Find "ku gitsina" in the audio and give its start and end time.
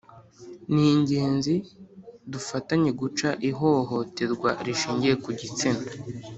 5.23-5.83